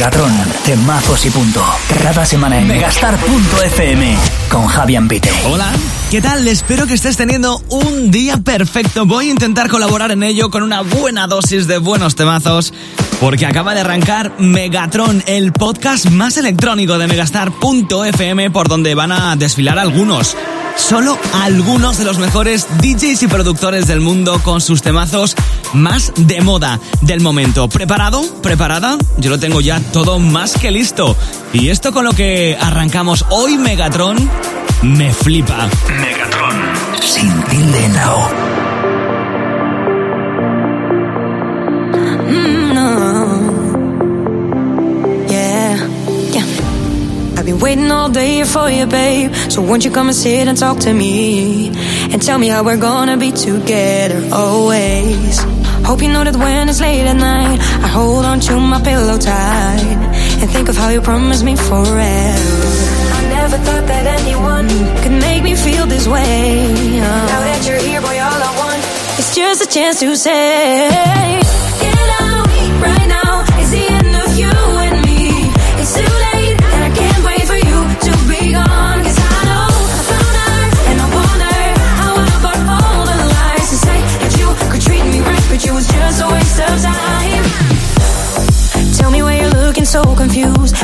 [0.00, 0.32] Megatron,
[0.64, 1.62] temazos y punto.
[2.02, 4.16] Cada semana en megastar.fm
[4.48, 5.30] con Javier Pite.
[5.44, 5.70] Hola,
[6.10, 6.48] ¿qué tal?
[6.48, 9.04] Espero que estés teniendo un día perfecto.
[9.04, 12.72] Voy a intentar colaborar en ello con una buena dosis de buenos temazos.
[13.20, 19.36] Porque acaba de arrancar Megatron, el podcast más electrónico de megastar.fm por donde van a
[19.36, 20.34] desfilar algunos
[20.80, 25.36] solo algunos de los mejores DJs y productores del mundo con sus temazos
[25.72, 27.68] más de moda del momento.
[27.68, 28.22] ¿Preparado?
[28.42, 28.96] ¿Preparada?
[29.18, 31.16] Yo lo tengo ya todo más que listo.
[31.52, 34.16] Y esto con lo que arrancamos hoy Megatron
[34.82, 35.68] me flipa.
[36.00, 36.56] Megatron,
[37.00, 37.88] sin tilde
[47.60, 49.32] waiting all day for you, babe.
[49.50, 51.68] So won't you come and sit and talk to me?
[52.12, 55.40] And tell me how we're gonna be together always.
[55.84, 59.18] Hope you know that when it's late at night, I hold on to my pillow
[59.18, 59.98] tight.
[60.40, 62.70] And think of how you promised me forever.
[63.18, 64.68] I never thought that anyone
[65.02, 66.68] could make me feel this way.
[67.00, 70.88] Now that you're here, boy, all I want is just a chance to say,
[71.80, 72.46] Get out
[72.86, 73.49] right now.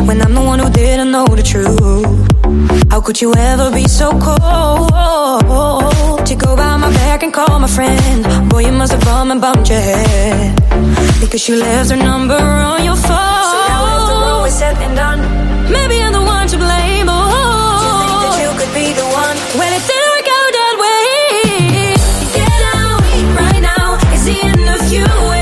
[0.05, 2.91] When I'm the one who didn't know the truth.
[2.91, 7.69] How could you ever be so cold to go by my back and call my
[7.69, 8.51] friend?
[8.51, 10.57] Boy, you must have bummed and bumped your head
[11.21, 13.45] because she left her number on your phone.
[13.53, 15.21] So now after all is said and done,
[15.73, 17.07] maybe I'm the one to blame.
[17.09, 20.07] Oh, you think that you could be the one when it didn't?
[25.29, 25.36] with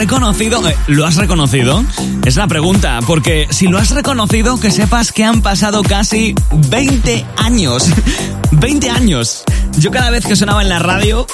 [0.00, 0.66] reconocido?
[0.66, 1.84] Eh, ¿Lo has reconocido?
[2.24, 6.34] Es la pregunta, porque si lo has reconocido, que sepas que han pasado casi
[6.70, 7.86] 20 años.
[8.52, 9.44] 20 años.
[9.78, 11.26] Yo cada vez que sonaba en la radio,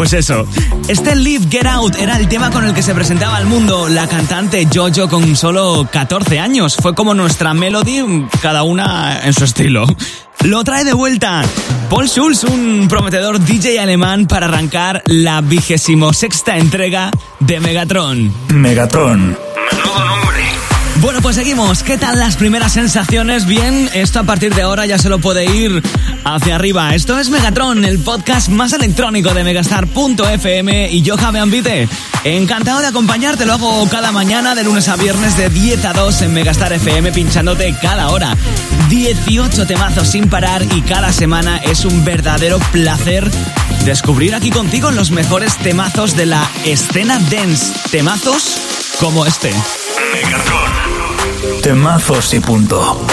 [0.00, 0.46] pues eso,
[0.88, 4.08] este Live Get Out era el tema con el que se presentaba al mundo la
[4.08, 6.74] cantante Jojo con solo 14 años.
[6.80, 9.84] Fue como nuestra melody, cada una en su estilo.
[10.44, 11.42] Lo trae de vuelta
[11.90, 18.32] Paul Schulz, un prometedor DJ alemán para arrancar la vigésimo sexta entrega de Megatron.
[18.48, 19.36] Megatron.
[21.00, 21.82] Bueno, pues seguimos.
[21.82, 23.46] ¿Qué tal las primeras sensaciones?
[23.46, 25.82] Bien, esto a partir de ahora ya se lo puede ir
[26.24, 26.94] hacia arriba.
[26.94, 31.88] Esto es Megatron, el podcast más electrónico de megastar.fm y yo, Javi Ambite.
[32.24, 36.22] Encantado de acompañarte, lo hago cada mañana de lunes a viernes de 10 a 2
[36.22, 38.36] en Megastar FM, pinchándote cada hora.
[38.90, 43.30] 18 temazos sin parar y cada semana es un verdadero placer
[43.84, 47.72] descubrir aquí contigo los mejores temazos de la escena dance.
[47.90, 48.60] Temazos
[48.98, 49.52] como este.
[50.12, 51.60] Megatron.
[51.62, 53.06] Temazos y punto.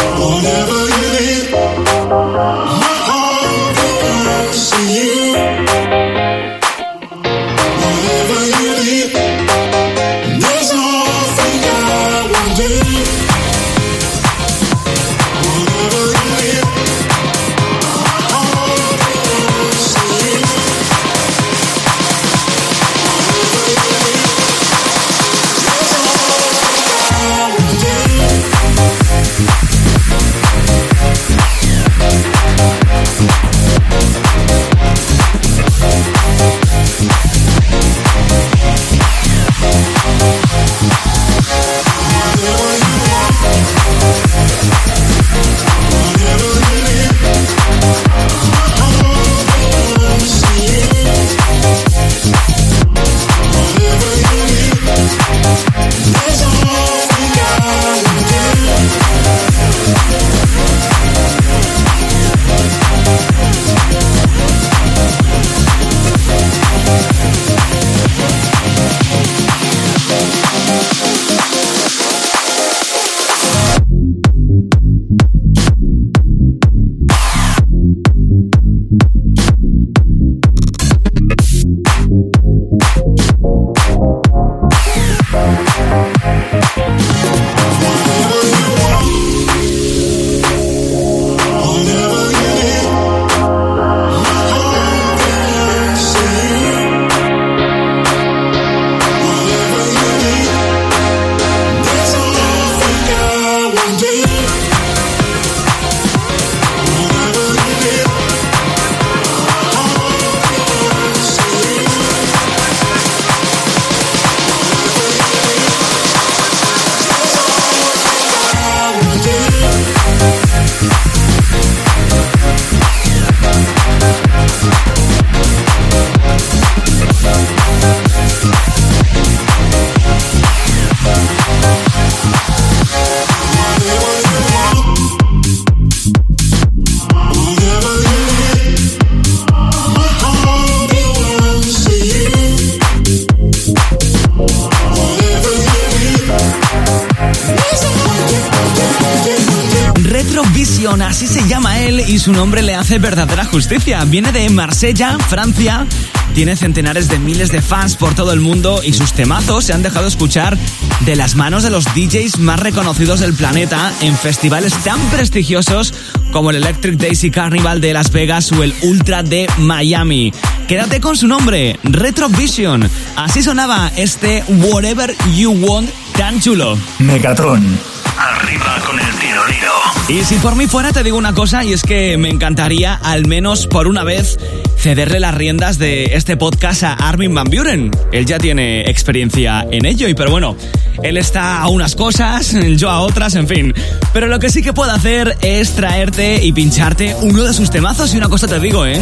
[152.27, 154.03] Su nombre le hace verdadera justicia.
[154.03, 155.88] Viene de Marsella, Francia,
[156.35, 159.81] tiene centenares de miles de fans por todo el mundo y sus temazos se han
[159.81, 160.57] dejado escuchar
[161.06, 165.94] de las manos de los DJs más reconocidos del planeta en festivales tan prestigiosos
[166.33, 170.33] como el Electric Daisy Carnival de Las Vegas o el Ultra de Miami.
[170.68, 172.89] Quédate con su nombre, Retrovision.
[173.15, 176.77] Así sonaba este Whatever You Want tan chulo.
[177.00, 177.97] Megatron.
[178.18, 179.74] Arriba con el tiroliro.
[180.10, 183.28] Y si por mí fuera te digo una cosa y es que me encantaría al
[183.28, 184.40] menos por una vez
[184.78, 187.92] cederle las riendas de este podcast a Armin Van Buren.
[188.12, 190.56] Él ya tiene experiencia en ello y pero bueno,
[191.04, 193.74] él está a unas cosas, yo a otras, en fin.
[194.14, 198.14] Pero lo que sí que puedo hacer es traerte y pincharte uno de sus temazos
[198.14, 199.00] y una cosa te digo, ¿eh?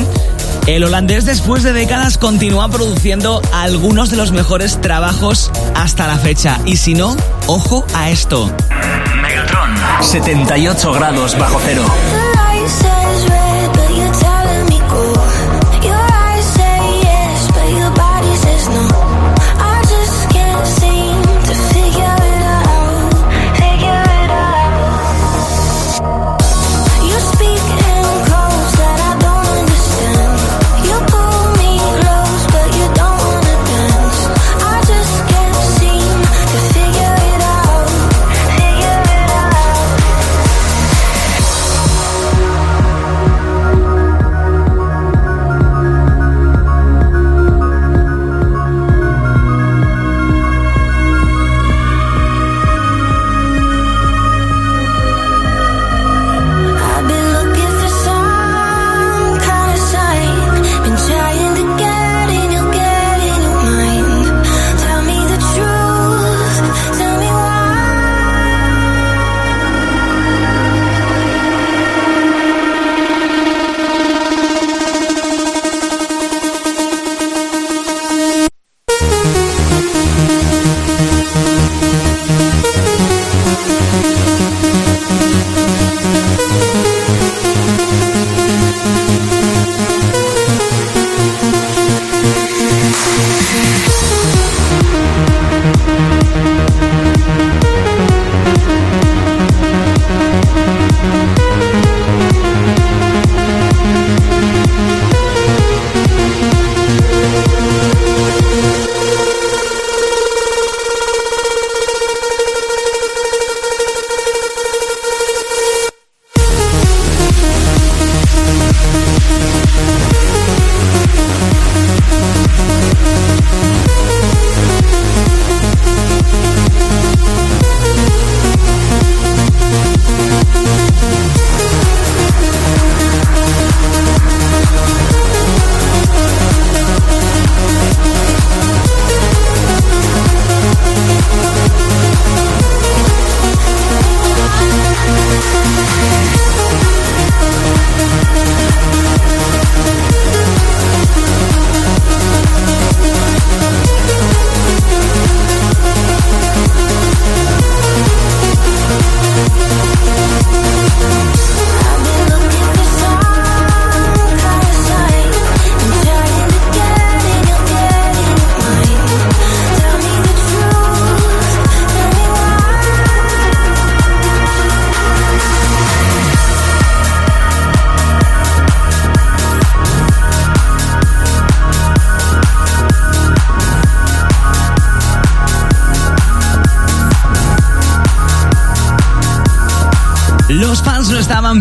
[0.67, 6.59] El holandés después de décadas continúa produciendo algunos de los mejores trabajos hasta la fecha.
[6.65, 7.15] Y si no,
[7.47, 8.51] ojo a esto.
[9.21, 11.85] Megatron, 78 grados bajo cero.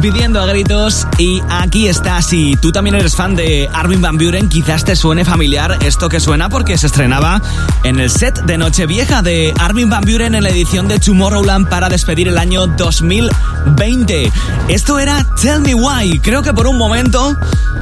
[0.01, 2.21] Pidiendo a gritos y aquí está.
[2.21, 6.21] Si tú también eres fan de Armin Van Buren, quizás te suene familiar esto que
[6.21, 7.41] suena porque se estrenaba
[7.83, 11.89] en el set de Nochevieja de Armin Van Buren en la edición de Tomorrowland para
[11.89, 14.33] despedir el año 2020.
[14.69, 16.19] Esto era Tell Me Why.
[16.21, 17.39] Creo que por un momento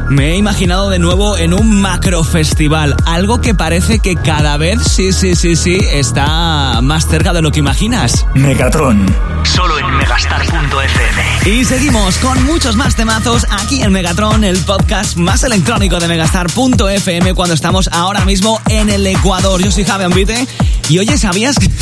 [0.09, 4.83] me he imaginado de nuevo en un macro festival, algo que parece que cada vez,
[4.83, 8.27] sí, sí, sí, sí, está más cerca de lo que imaginas.
[8.35, 9.05] Megatron,
[9.45, 11.32] solo en megastar.fm.
[11.45, 17.35] Y seguimos con muchos más temazos aquí en Megatron, el podcast más electrónico de megastar.fm
[17.35, 19.61] cuando estamos ahora mismo en el Ecuador.
[19.61, 20.47] Yo soy Javi Ambite
[20.89, 21.69] y oye, ¿sabías que...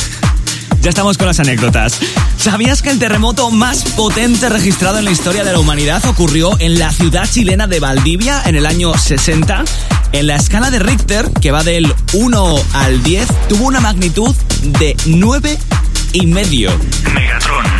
[0.81, 2.01] Ya estamos con las anécdotas.
[2.39, 6.79] ¿Sabías que el terremoto más potente registrado en la historia de la humanidad ocurrió en
[6.79, 9.63] la ciudad chilena de Valdivia en el año 60?
[10.13, 14.97] En la escala de Richter, que va del 1 al 10, tuvo una magnitud de
[15.05, 15.59] 9
[16.15, 16.71] y medio.
[17.13, 17.80] Megatron.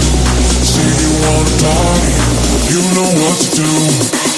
[0.71, 2.13] Say you wanna party,
[2.71, 4.31] you know what to do.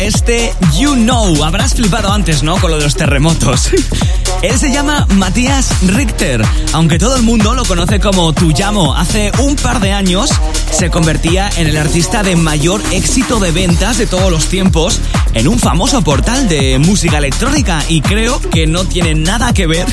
[0.00, 1.44] Este You Know.
[1.44, 2.56] Habrás flipado antes, ¿no?
[2.56, 3.70] Con lo de los terremotos.
[4.42, 8.94] Él se llama Matías Richter, aunque todo el mundo lo conoce como Tuyamo.
[8.94, 10.30] Hace un par de años
[10.70, 14.98] se convertía en el artista de mayor éxito de ventas de todos los tiempos
[15.34, 19.86] en un famoso portal de música electrónica y creo que no tiene nada que ver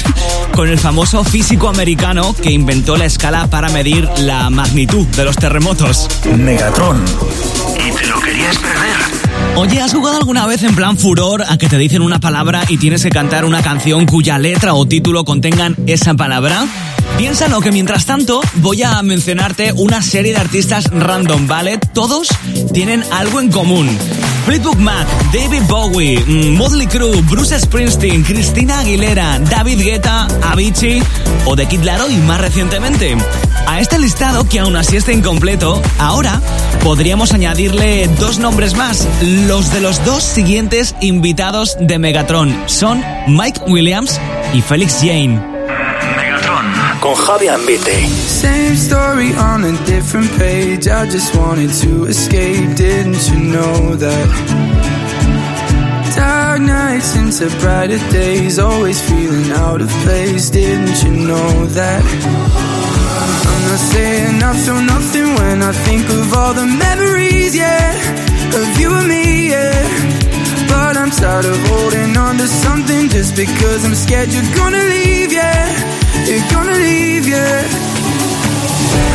[0.53, 5.35] con el famoso físico americano que inventó la escala para medir la magnitud de los
[5.35, 6.07] terremotos.
[6.35, 7.03] Megatron.
[7.75, 9.26] Y te lo querías perder.
[9.57, 12.77] Oye, ¿has jugado alguna vez en plan furor a que te dicen una palabra y
[12.77, 16.67] tienes que cantar una canción cuya letra o título contengan esa palabra?
[17.17, 21.79] Piénsalo que mientras tanto voy a mencionarte una serie de artistas random, ¿vale?
[21.95, 22.27] Todos
[22.71, 23.89] tienen algo en común.
[24.45, 31.01] Fleetwood Mac, David Bowie, mm, Motley Crue, Bruce Springsteen, Cristina Aguilera, David Guetta, Avicii
[31.45, 33.17] o The Kid Laroi más recientemente.
[33.67, 36.41] A este listado, que aún así está incompleto, ahora
[36.83, 42.55] podríamos añadirle dos nombres más, los de los dos siguientes invitados de Megatron.
[42.67, 44.21] Son Mike Williams
[44.53, 45.39] y Felix Jane.
[46.15, 46.65] Megatron
[47.01, 48.07] con Javi Ambite.
[48.25, 50.87] Same story on a different page.
[50.87, 52.73] I just wanted to escape.
[52.77, 54.29] Didn't you know that?
[56.15, 58.59] Dark nights into brighter days.
[58.59, 60.49] Always feeling out of place.
[60.49, 62.76] Didn't you know that?
[63.51, 67.91] I'm not saying I feel nothing when I think of all the memories, yeah,
[68.59, 69.81] of you and me, yeah.
[70.71, 75.31] But I'm tired of holding on to something just because I'm scared you're gonna leave,
[75.31, 75.63] yeah.
[76.27, 77.63] You're gonna leave, yeah.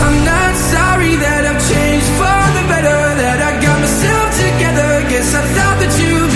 [0.07, 4.91] I'm not sorry that I've changed for the better, that I got myself together.
[5.11, 6.32] Guess I thought that you'd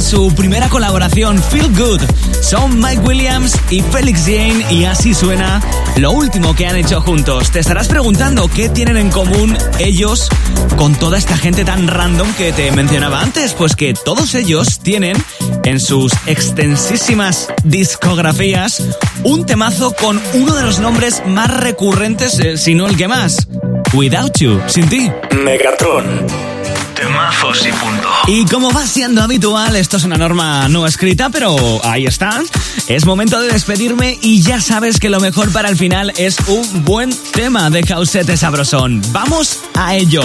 [0.00, 2.02] su primera colaboración, Feel Good.
[2.42, 5.62] Son Mike Williams y Felix Jane y así suena
[5.96, 7.52] lo último que han hecho juntos.
[7.52, 10.28] Te estarás preguntando qué tienen en común ellos
[10.76, 13.54] con toda esta gente tan random que te mencionaba antes.
[13.54, 15.16] Pues que todos ellos tienen
[15.62, 18.82] en sus extensísimas discografías
[19.22, 23.46] un temazo con uno de los nombres más recurrentes, eh, si no el que más.
[23.94, 25.10] Without You, sin ti.
[25.44, 26.26] Megatron.
[26.96, 27.95] Temazos y punto.
[28.28, 32.42] Y como va siendo habitual, esto es una norma no escrita, pero ahí está.
[32.88, 36.84] Es momento de despedirme y ya sabes que lo mejor para el final es un
[36.84, 39.00] buen tema de Causete Sabrosón.
[39.12, 40.22] Vamos a ello.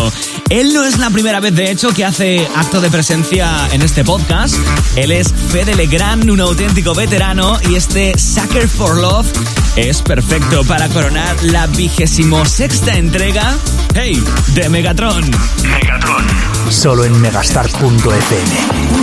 [0.50, 4.04] Él no es la primera vez, de hecho, que hace acto de presencia en este
[4.04, 4.56] podcast.
[4.96, 9.28] Él es Fede Legrand, un auténtico veterano, y este Sucker for Love
[9.76, 13.56] es perfecto para coronar la vigésimo sexta entrega,
[13.96, 14.22] hey,
[14.54, 15.24] de Megatron.
[15.64, 16.26] Megatron.
[16.70, 19.02] Solo en megastar.fm.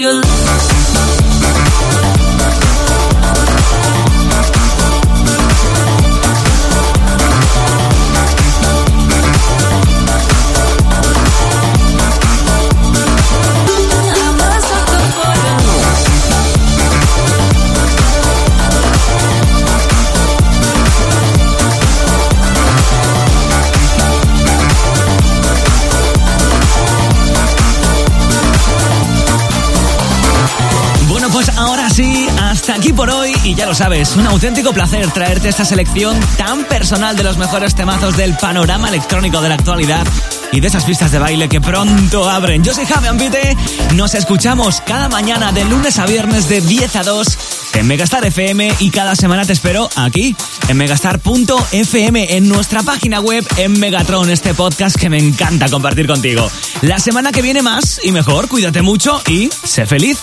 [0.00, 0.27] your
[33.78, 38.88] sabes, un auténtico placer traerte esta selección tan personal de los mejores temazos del panorama
[38.88, 40.06] electrónico de la actualidad
[40.50, 42.64] y de esas pistas de baile que pronto abren.
[42.64, 43.56] Yo soy Javi Ambite,
[43.94, 47.38] nos escuchamos cada mañana de lunes a viernes de 10 a 2
[47.74, 50.34] en Megastar FM y cada semana te espero aquí
[50.68, 56.50] en megastar.fm en nuestra página web en Megatron, este podcast que me encanta compartir contigo.
[56.82, 60.18] La semana que viene más y mejor, cuídate mucho y sé feliz.